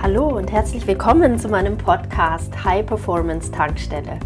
[0.00, 4.20] Hallo und herzlich willkommen zu meinem Podcast High Performance Tankstelle.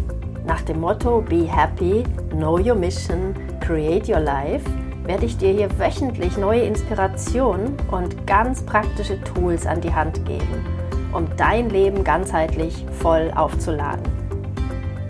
[0.45, 4.63] Nach dem Motto Be Happy, Know Your Mission, Create Your Life
[5.03, 10.63] werde ich dir hier wöchentlich neue Inspirationen und ganz praktische Tools an die Hand geben,
[11.11, 14.03] um dein Leben ganzheitlich voll aufzuladen.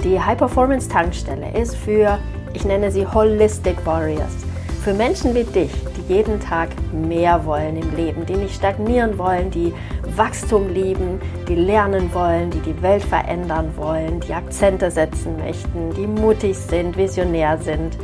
[0.02, 2.18] Die High Performance Tankstelle ist für,
[2.54, 4.34] ich nenne sie Holistic Warriors,
[4.82, 5.72] für Menschen wie dich,
[6.08, 9.74] jeden Tag mehr wollen im Leben, die nicht stagnieren wollen, die
[10.16, 16.08] Wachstum lieben, die lernen wollen, die die Welt verändern wollen, die Akzente setzen möchten, die
[16.08, 17.98] mutig sind, visionär sind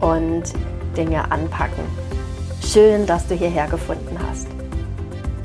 [0.00, 0.44] und
[0.96, 1.84] Dinge anpacken.
[2.64, 4.48] Schön, dass du hierher gefunden hast.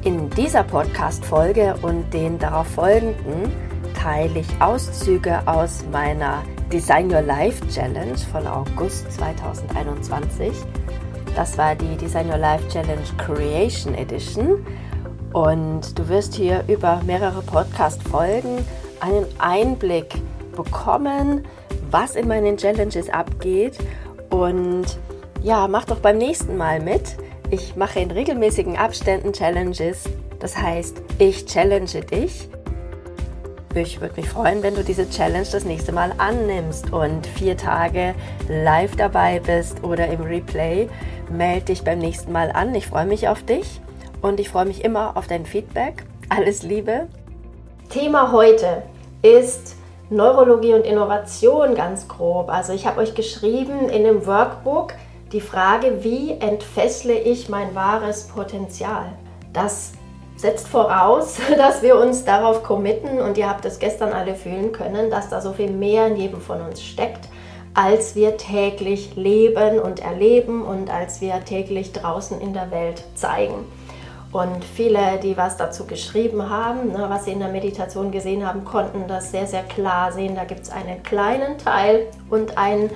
[0.03, 3.52] In dieser Podcast-Folge und den darauf folgenden
[3.93, 10.52] teile ich Auszüge aus meiner Design Your Life Challenge von August 2021.
[11.35, 14.65] Das war die Design Your Life Challenge Creation Edition.
[15.33, 18.63] Und du wirst hier über mehrere Podcast-Folgen
[18.99, 20.13] einen Einblick
[20.55, 21.43] bekommen,
[21.89, 23.80] was in meinen Challenges abgeht.
[24.30, 24.85] Und
[25.41, 27.17] ja, mach doch beim nächsten Mal mit.
[27.49, 30.03] Ich mache in regelmäßigen Abständen Challenges.
[30.39, 32.47] Das heißt, ich challenge dich.
[33.75, 38.13] Ich würde mich freuen, wenn du diese Challenge das nächste Mal annimmst und vier Tage
[38.47, 40.88] live dabei bist oder im Replay.
[41.31, 42.75] Melde dich beim nächsten Mal an.
[42.75, 43.81] Ich freue mich auf dich
[44.21, 46.05] und ich freue mich immer auf dein Feedback.
[46.30, 47.07] Alles Liebe.
[47.89, 48.83] Thema heute
[49.23, 49.75] ist
[50.11, 52.49] Neurologie und Innovation ganz grob.
[52.49, 54.93] Also ich habe euch geschrieben in dem Workbook
[55.31, 59.13] die Frage, wie entfessle ich mein wahres Potenzial?
[59.52, 59.93] Das
[60.44, 65.09] setzt voraus, dass wir uns darauf committen und ihr habt es gestern alle fühlen können,
[65.09, 67.30] dass da so viel mehr in jedem von uns steckt,
[67.73, 73.66] als wir täglich leben und erleben und als wir täglich draußen in der Welt zeigen.
[74.31, 78.66] Und viele, die was dazu geschrieben haben, ne, was sie in der Meditation gesehen haben,
[78.66, 80.36] konnten das sehr, sehr klar sehen.
[80.36, 82.89] Da gibt es einen kleinen Teil und einen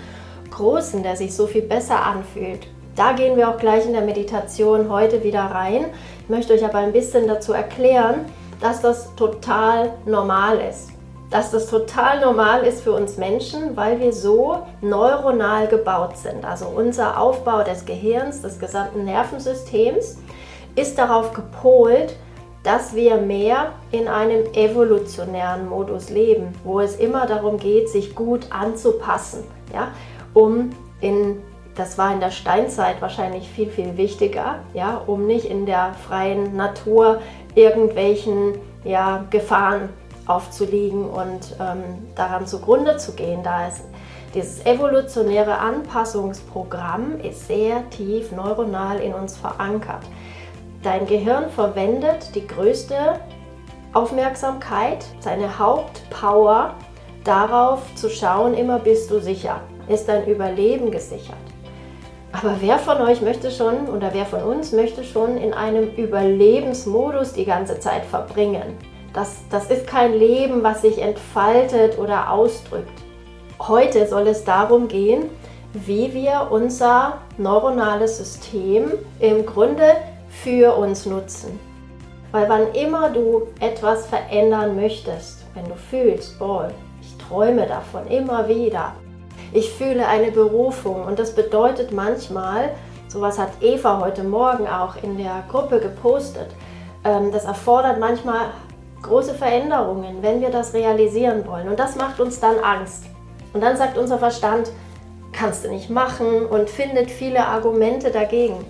[0.52, 2.68] großen, der sich so viel besser anfühlt.
[2.96, 5.85] Da gehen wir auch gleich in der Meditation heute wieder rein.
[6.28, 8.26] Möchte euch aber ein bisschen dazu erklären,
[8.60, 10.90] dass das total normal ist.
[11.30, 16.46] Dass das total normal ist für uns Menschen, weil wir so neuronal gebaut sind.
[16.46, 20.18] Also unser Aufbau des Gehirns, des gesamten Nervensystems
[20.76, 22.16] ist darauf gepolt,
[22.64, 28.48] dass wir mehr in einem evolutionären Modus leben, wo es immer darum geht, sich gut
[28.50, 29.90] anzupassen, ja,
[30.34, 31.42] um in
[31.78, 36.56] das war in der Steinzeit wahrscheinlich viel, viel wichtiger, ja, um nicht in der freien
[36.56, 37.22] Natur
[37.54, 39.90] irgendwelchen ja, Gefahren
[40.26, 41.84] aufzuliegen und ähm,
[42.16, 43.44] daran zugrunde zu gehen.
[43.44, 43.84] Da ist
[44.34, 50.04] dieses evolutionäre Anpassungsprogramm ist sehr tief neuronal in uns verankert.
[50.84, 53.20] Dein Gehirn verwendet die größte
[53.94, 56.76] Aufmerksamkeit, seine Hauptpower
[57.24, 61.47] darauf zu schauen, immer bist du sicher, ist dein Überleben gesichert.
[62.32, 67.34] Aber wer von euch möchte schon oder wer von uns möchte schon in einem Überlebensmodus
[67.34, 68.78] die ganze Zeit verbringen?
[69.14, 73.02] Das, das ist kein Leben, was sich entfaltet oder ausdrückt.
[73.60, 75.30] Heute soll es darum gehen,
[75.74, 79.96] wie wir unser neuronales System im Grunde
[80.30, 81.59] für uns nutzen.
[82.32, 86.70] Weil wann immer du etwas verändern möchtest, wenn du fühlst, boah,
[87.02, 88.94] ich träume davon immer wieder.
[89.53, 92.69] Ich fühle eine Berufung und das bedeutet manchmal,
[93.08, 96.47] sowas hat Eva heute Morgen auch in der Gruppe gepostet,
[97.03, 98.52] ähm, das erfordert manchmal
[99.02, 101.69] große Veränderungen, wenn wir das realisieren wollen.
[101.69, 103.06] Und das macht uns dann Angst.
[103.53, 104.69] Und dann sagt unser Verstand,
[105.31, 108.66] kannst du nicht machen und findet viele Argumente dagegen.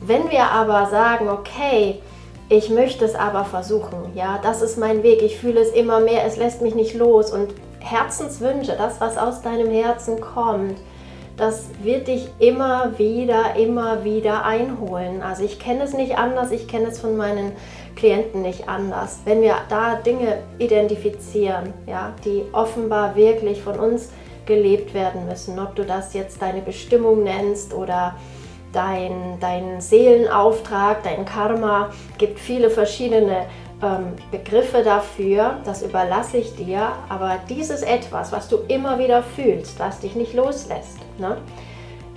[0.00, 2.00] Wenn wir aber sagen, okay,
[2.48, 6.24] ich möchte es aber versuchen, ja, das ist mein Weg, ich fühle es immer mehr,
[6.24, 10.78] es lässt mich nicht los und Herzenswünsche, das, was aus deinem Herzen kommt,
[11.36, 15.22] das wird dich immer wieder, immer wieder einholen.
[15.22, 17.52] Also ich kenne es nicht anders, ich kenne es von meinen
[17.94, 19.20] Klienten nicht anders.
[19.24, 24.10] Wenn wir da Dinge identifizieren, ja, die offenbar wirklich von uns
[24.46, 28.16] gelebt werden müssen, ob du das jetzt deine Bestimmung nennst oder
[28.72, 33.46] dein, dein Seelenauftrag, dein Karma, gibt viele verschiedene
[33.82, 39.78] ähm, Begriffe dafür, das überlasse ich dir, aber dieses etwas, was du immer wieder fühlst,
[39.78, 41.38] was dich nicht loslässt, ne?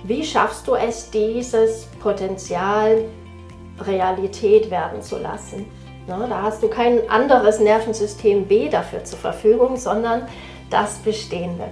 [0.04, 3.04] wie schaffst du es, dieses Potenzial
[3.80, 5.66] Realität werden zu lassen?
[6.08, 6.26] Ne?
[6.28, 10.26] Da hast du kein anderes Nervensystem B dafür zur Verfügung, sondern
[10.70, 11.68] das Bestehende.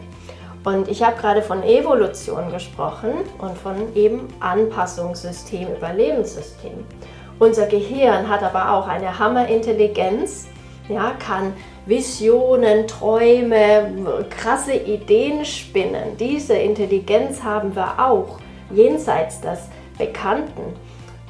[0.62, 6.84] Und ich habe gerade von Evolution gesprochen und von eben Anpassungssystem, Überlebenssystem.
[7.40, 10.46] Unser Gehirn hat aber auch eine Hammerintelligenz,
[10.90, 11.54] ja, kann
[11.86, 16.18] Visionen, Träume, krasse Ideen spinnen.
[16.18, 18.38] Diese Intelligenz haben wir auch
[18.70, 19.58] jenseits des
[19.96, 20.76] Bekannten.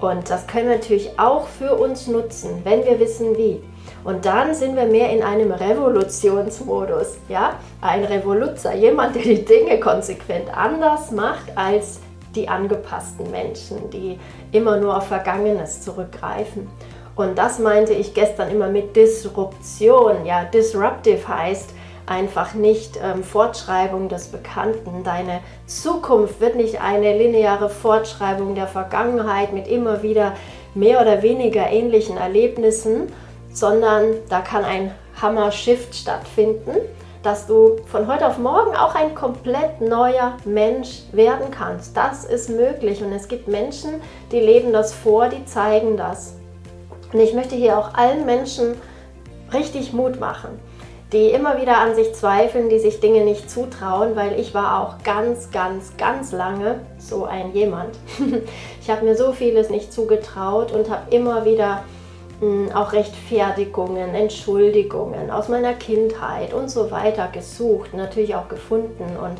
[0.00, 3.62] Und das können wir natürlich auch für uns nutzen, wenn wir wissen wie.
[4.02, 7.18] Und dann sind wir mehr in einem Revolutionsmodus.
[7.28, 7.52] Ja?
[7.80, 12.00] Ein Revoluzer, jemand, der die Dinge konsequent anders macht als
[12.34, 14.18] die angepassten Menschen, die
[14.52, 16.68] immer nur auf Vergangenes zurückgreifen.
[17.16, 20.24] Und das meinte ich gestern immer mit Disruption.
[20.24, 21.70] Ja, disruptive heißt
[22.06, 25.04] einfach nicht ähm, Fortschreibung des Bekannten.
[25.04, 30.34] Deine Zukunft wird nicht eine lineare Fortschreibung der Vergangenheit mit immer wieder
[30.74, 33.12] mehr oder weniger ähnlichen Erlebnissen,
[33.52, 36.72] sondern da kann ein Hammer-Shift stattfinden,
[37.22, 41.96] dass du von heute auf morgen auch ein komplett neuer Mensch werden kannst.
[41.96, 44.00] Das ist möglich und es gibt Menschen,
[44.32, 46.36] die leben das vor, die zeigen das.
[47.12, 48.74] Und ich möchte hier auch allen Menschen
[49.52, 50.58] richtig Mut machen,
[51.12, 55.02] die immer wieder an sich zweifeln, die sich Dinge nicht zutrauen, weil ich war auch
[55.02, 57.98] ganz, ganz, ganz lange so ein jemand.
[58.80, 61.82] ich habe mir so vieles nicht zugetraut und habe immer wieder
[62.74, 69.38] auch Rechtfertigungen, Entschuldigungen aus meiner Kindheit und so weiter gesucht, natürlich auch gefunden und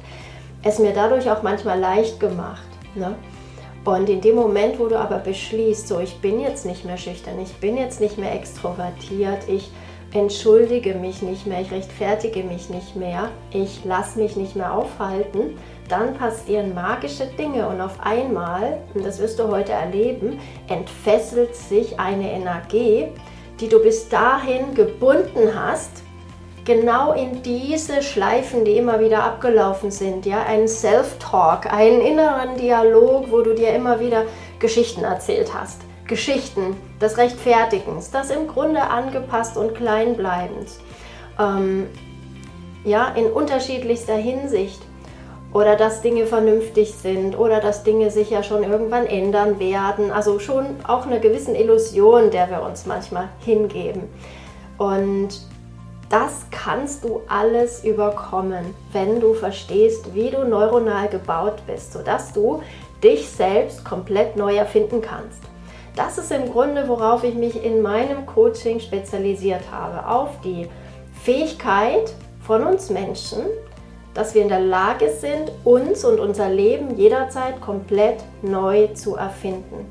[0.62, 2.68] es mir dadurch auch manchmal leicht gemacht.
[2.94, 3.14] Ne?
[3.84, 7.40] Und in dem Moment, wo du aber beschließt, so ich bin jetzt nicht mehr schüchtern,
[7.40, 9.70] ich bin jetzt nicht mehr extrovertiert, ich
[10.12, 15.56] entschuldige mich nicht mehr, ich rechtfertige mich nicht mehr, ich lasse mich nicht mehr aufhalten,
[15.88, 21.98] dann passieren magische Dinge und auf einmal, und das wirst du heute erleben, entfesselt sich
[21.98, 23.08] eine Energie,
[23.60, 26.02] die du bis dahin gebunden hast
[26.64, 33.30] genau in diese Schleifen, die immer wieder abgelaufen sind, ja, einen Self-Talk, einen inneren Dialog,
[33.30, 34.24] wo du dir immer wieder
[34.58, 35.80] Geschichten erzählt hast.
[36.10, 40.68] Geschichten des Rechtfertigens, das im Grunde angepasst und kleinbleibend.
[41.38, 41.86] Ähm,
[42.84, 44.82] ja, in unterschiedlichster Hinsicht.
[45.52, 50.12] Oder dass Dinge vernünftig sind oder dass Dinge sich ja schon irgendwann ändern werden.
[50.12, 54.02] Also schon auch eine gewisse Illusion, der wir uns manchmal hingeben.
[54.78, 55.28] Und
[56.08, 62.62] das kannst du alles überkommen, wenn du verstehst, wie du neuronal gebaut bist, sodass du
[63.02, 65.42] dich selbst komplett neu erfinden kannst.
[65.96, 70.68] Das ist im Grunde, worauf ich mich in meinem Coaching spezialisiert habe, auf die
[71.22, 72.14] Fähigkeit
[72.46, 73.42] von uns Menschen,
[74.14, 79.86] dass wir in der Lage sind, uns und unser Leben jederzeit komplett neu zu erfinden.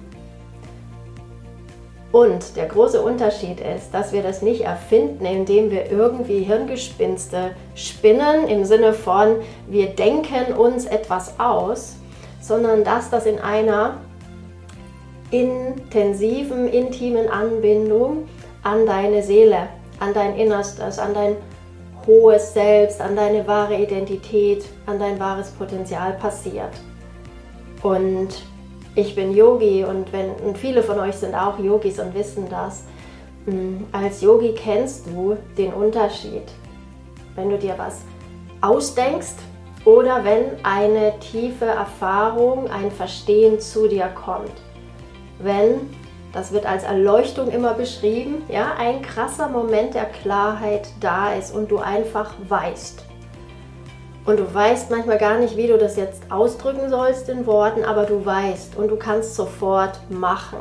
[2.12, 8.48] Und der große Unterschied ist, dass wir das nicht erfinden, indem wir irgendwie Hirngespinste spinnen,
[8.48, 9.36] im Sinne von,
[9.68, 11.98] wir denken uns etwas aus,
[12.42, 13.98] sondern dass das in einer
[15.32, 18.28] intensiven, intimen Anbindung
[18.64, 21.36] an deine Seele, an dein Innerstes, an dein
[22.08, 26.72] hohes Selbst, an deine wahre Identität, an dein wahres Potenzial passiert.
[27.84, 28.30] Und
[28.96, 32.84] ich bin Yogi und, wenn, und viele von euch sind auch Yogis und wissen das.
[33.46, 36.44] Mm, als Yogi kennst du den Unterschied,
[37.36, 38.02] wenn du dir was
[38.62, 39.36] ausdenkst
[39.86, 44.52] oder wenn eine tiefe Erfahrung, ein Verstehen zu dir kommt.
[45.40, 45.90] Wenn,
[46.34, 51.72] das wird als Erleuchtung immer beschrieben, ja, ein krasser Moment der Klarheit da ist und
[51.72, 53.06] du einfach weißt,
[54.26, 58.06] und du weißt manchmal gar nicht, wie du das jetzt ausdrücken sollst in Worten, aber
[58.06, 60.60] du weißt und du kannst sofort machen.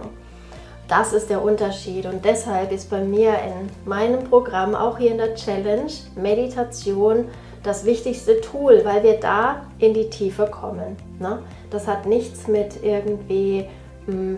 [0.88, 5.18] Das ist der Unterschied und deshalb ist bei mir in meinem Programm, auch hier in
[5.18, 7.26] der Challenge, Meditation
[7.62, 10.96] das wichtigste Tool, weil wir da in die Tiefe kommen.
[11.18, 11.40] Ne?
[11.70, 13.68] Das hat nichts mit irgendwie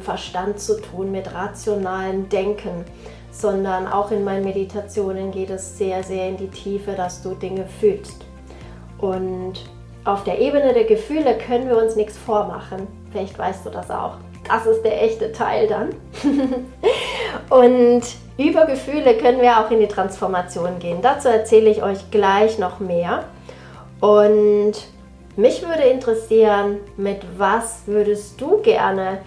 [0.01, 2.85] Verstand zu tun, mit rationalem Denken,
[3.31, 7.67] sondern auch in meinen Meditationen geht es sehr, sehr in die Tiefe, dass du Dinge
[7.81, 8.25] fühlst.
[8.99, 9.55] Und
[10.05, 12.87] auf der Ebene der Gefühle können wir uns nichts vormachen.
[13.13, 14.17] Vielleicht weißt du das auch.
[14.49, 15.91] Das ist der echte Teil dann.
[17.51, 18.03] und
[18.37, 20.99] über Gefühle können wir auch in die Transformation gehen.
[21.03, 23.25] Dazu erzähle ich euch gleich noch mehr.
[24.01, 24.73] Und
[25.37, 29.19] mich würde interessieren, mit was würdest du gerne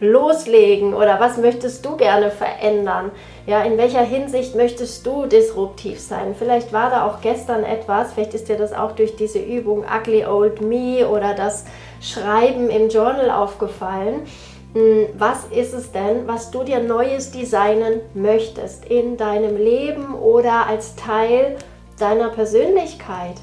[0.00, 3.12] loslegen oder was möchtest du gerne verändern?
[3.46, 6.34] Ja, in welcher Hinsicht möchtest du disruptiv sein?
[6.36, 10.26] Vielleicht war da auch gestern etwas, vielleicht ist dir das auch durch diese Übung Ugly
[10.26, 11.66] Old Me oder das
[12.00, 14.22] Schreiben im Journal aufgefallen.
[14.74, 20.66] Hm, was ist es denn, was du dir Neues designen möchtest in deinem Leben oder
[20.66, 21.56] als Teil
[21.98, 23.36] deiner Persönlichkeit?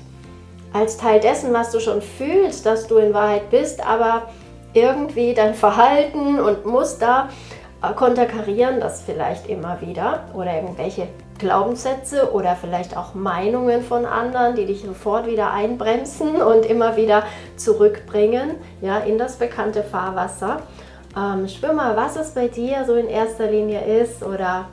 [0.73, 4.29] Als Teil dessen, was du schon fühlst, dass du in Wahrheit bist, aber
[4.73, 7.29] irgendwie dein Verhalten und Muster
[7.81, 11.07] äh, konterkarieren das vielleicht immer wieder oder irgendwelche
[11.39, 17.23] Glaubenssätze oder vielleicht auch Meinungen von anderen, die dich sofort wieder einbremsen und immer wieder
[17.55, 20.61] zurückbringen ja, in das bekannte Fahrwasser.
[21.15, 24.67] Ähm, mal, was es bei dir so in erster Linie ist oder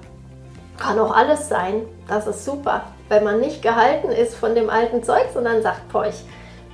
[0.77, 1.83] kann auch alles sein.
[2.09, 6.07] Das ist super, wenn man nicht gehalten ist von dem alten Zeug, sondern sagt, boah,
[6.07, 6.25] ich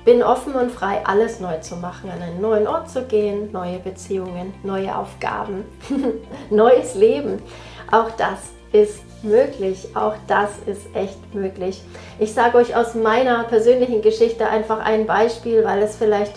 [0.05, 3.79] bin offen und frei, alles neu zu machen, an einen neuen Ort zu gehen, neue
[3.79, 5.65] Beziehungen, neue Aufgaben,
[6.49, 7.41] neues Leben.
[7.91, 8.39] Auch das
[8.71, 11.81] ist möglich, auch das ist echt möglich.
[12.19, 16.33] Ich sage euch aus meiner persönlichen Geschichte einfach ein Beispiel, weil es vielleicht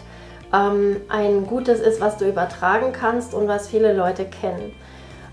[0.53, 4.73] ähm, ein gutes ist, was du übertragen kannst und was viele Leute kennen.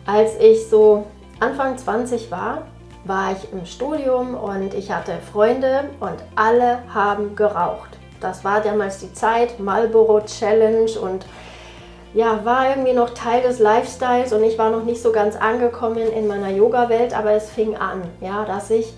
[0.06, 1.06] Als ich so
[1.40, 2.64] Anfang 20 war,
[3.06, 7.98] war ich im Studium und ich hatte Freunde und alle haben geraucht.
[8.24, 11.26] Das war damals die Zeit, Marlboro Challenge und
[12.14, 16.12] ja, war irgendwie noch Teil des Lifestyles und ich war noch nicht so ganz angekommen
[16.12, 18.94] in meiner Yoga-Welt, aber es fing an, ja, dass ich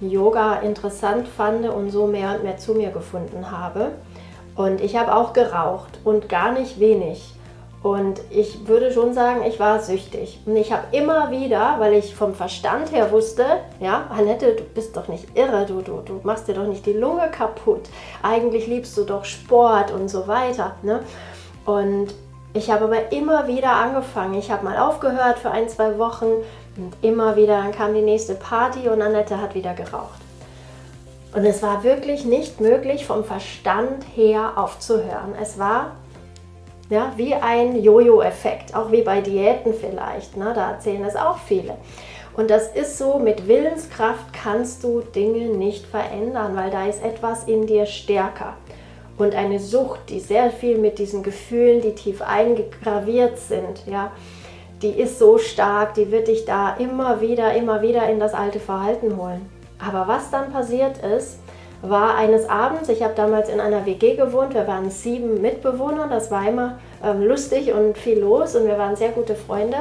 [0.00, 3.92] Yoga interessant fand und so mehr und mehr zu mir gefunden habe.
[4.54, 7.37] Und ich habe auch geraucht und gar nicht wenig.
[7.82, 10.40] Und ich würde schon sagen, ich war süchtig.
[10.46, 13.44] Und ich habe immer wieder, weil ich vom Verstand her wusste,
[13.78, 16.92] ja, Annette, du bist doch nicht irre, du, du, du machst dir doch nicht die
[16.92, 17.82] Lunge kaputt.
[18.22, 20.74] Eigentlich liebst du doch Sport und so weiter.
[20.82, 21.00] Ne?
[21.64, 22.08] Und
[22.52, 24.34] ich habe aber immer wieder angefangen.
[24.34, 26.26] Ich habe mal aufgehört für ein, zwei Wochen
[26.76, 30.20] und immer wieder, dann kam die nächste Party und Annette hat wieder geraucht.
[31.34, 35.34] Und es war wirklich nicht möglich, vom Verstand her aufzuhören.
[35.40, 35.92] Es war
[36.90, 40.36] ja, wie ein Jojo-Effekt, auch wie bei Diäten vielleicht.
[40.36, 40.52] Ne?
[40.54, 41.76] Da erzählen es auch viele.
[42.34, 47.44] Und das ist so, mit Willenskraft kannst du Dinge nicht verändern, weil da ist etwas
[47.44, 48.54] in dir stärker.
[49.18, 54.12] Und eine Sucht, die sehr viel mit diesen Gefühlen, die tief eingegraviert sind, ja,
[54.80, 58.60] die ist so stark, die wird dich da immer wieder, immer wieder in das alte
[58.60, 59.50] Verhalten holen.
[59.84, 61.40] Aber was dann passiert ist,
[61.82, 66.30] war eines Abends, ich habe damals in einer WG gewohnt, wir waren sieben Mitbewohner, das
[66.30, 69.76] war immer ähm, lustig und viel los und wir waren sehr gute Freunde.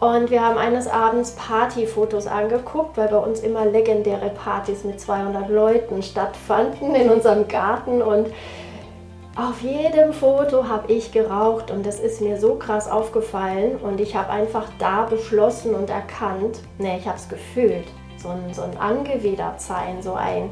[0.00, 5.48] Und wir haben eines Abends Partyfotos angeguckt, weil bei uns immer legendäre Partys mit 200
[5.48, 8.02] Leuten stattfanden in unserem Garten.
[8.02, 8.26] Und
[9.36, 13.76] auf jedem Foto habe ich geraucht und das ist mir so krass aufgefallen.
[13.76, 17.86] Und ich habe einfach da beschlossen und erkannt, ne, ich habe es gefühlt,
[18.18, 20.50] so ein, so ein Angewidertsein, so ein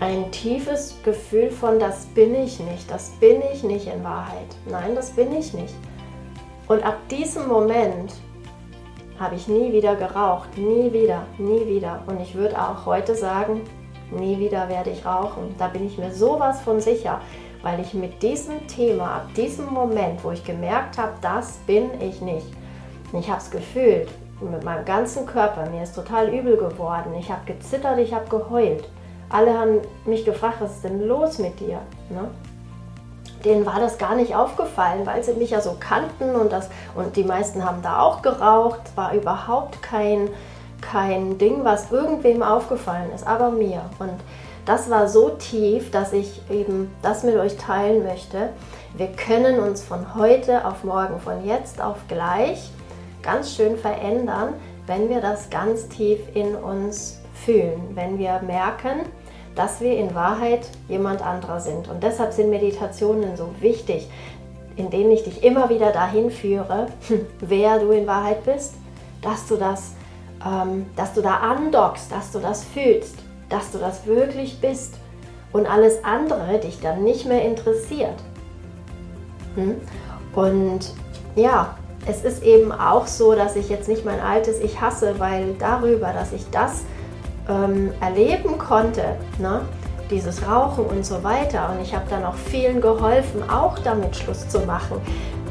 [0.00, 4.56] ein tiefes Gefühl von, das bin ich nicht, das bin ich nicht in Wahrheit.
[4.68, 5.74] Nein, das bin ich nicht.
[6.68, 8.14] Und ab diesem Moment
[9.18, 12.02] habe ich nie wieder geraucht, nie wieder, nie wieder.
[12.06, 13.60] Und ich würde auch heute sagen,
[14.10, 15.54] nie wieder werde ich rauchen.
[15.58, 17.20] Da bin ich mir sowas von sicher,
[17.62, 22.22] weil ich mit diesem Thema, ab diesem Moment, wo ich gemerkt habe, das bin ich
[22.22, 22.46] nicht.
[23.12, 24.08] Ich habe es gefühlt
[24.40, 27.12] mit meinem ganzen Körper, mir ist total übel geworden.
[27.18, 28.88] Ich habe gezittert, ich habe geheult.
[29.30, 31.78] Alle haben mich gefragt, was ist denn los mit dir?
[32.10, 32.28] Ne?
[33.44, 37.16] Denen war das gar nicht aufgefallen, weil sie mich ja so kannten und, das, und
[37.16, 38.80] die meisten haben da auch geraucht.
[38.84, 40.28] Es war überhaupt kein,
[40.80, 43.82] kein Ding, was irgendwem aufgefallen ist, aber mir.
[44.00, 44.18] Und
[44.66, 48.50] das war so tief, dass ich eben das mit euch teilen möchte.
[48.94, 52.70] Wir können uns von heute auf morgen, von jetzt auf gleich
[53.22, 54.54] ganz schön verändern,
[54.86, 59.00] wenn wir das ganz tief in uns fühlen, wenn wir merken,
[59.54, 61.88] dass wir in Wahrheit jemand anderer sind.
[61.88, 64.08] Und deshalb sind Meditationen so wichtig,
[64.76, 66.86] in denen ich dich immer wieder dahin führe,
[67.40, 68.74] wer du in Wahrheit bist,
[69.22, 69.94] dass du das,
[70.46, 73.16] ähm, dass du da andockst, dass du das fühlst,
[73.48, 74.94] dass du das wirklich bist
[75.52, 78.14] und alles andere dich dann nicht mehr interessiert.
[79.56, 79.76] Hm?
[80.34, 80.94] Und
[81.34, 85.54] ja, es ist eben auch so, dass ich jetzt nicht mein altes Ich hasse, weil
[85.58, 86.84] darüber, dass ich das
[87.50, 89.62] ähm, erleben konnte, ne?
[90.10, 94.48] dieses Rauchen und so weiter, und ich habe dann auch vielen geholfen, auch damit Schluss
[94.48, 94.98] zu machen,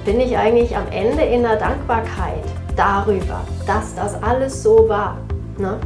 [0.05, 2.43] bin ich eigentlich am Ende in der Dankbarkeit
[2.75, 5.17] darüber, dass das alles so war.
[5.57, 5.77] Ne?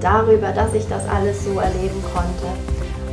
[0.00, 2.46] Darüber, dass ich das alles so erleben konnte.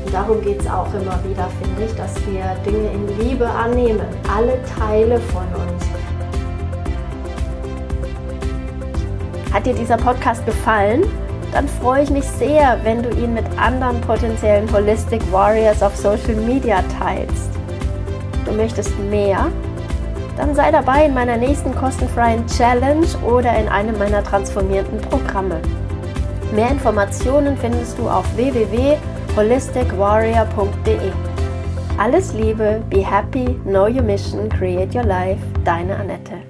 [0.05, 4.07] Und darum geht es auch immer wieder, finde ich, dass wir Dinge in Liebe annehmen,
[4.35, 5.85] alle Teile von uns.
[9.53, 11.03] Hat dir dieser Podcast gefallen?
[11.51, 16.35] Dann freue ich mich sehr, wenn du ihn mit anderen potenziellen Holistic Warriors auf Social
[16.35, 17.49] Media teilst.
[18.45, 19.47] Du möchtest mehr?
[20.37, 25.59] Dann sei dabei in meiner nächsten kostenfreien Challenge oder in einem meiner transformierten Programme.
[26.53, 31.11] Mehr Informationen findest du auf www.holisticwarrior.de.
[31.97, 36.48] Alles Liebe, be happy, know your mission, create your life, deine Annette.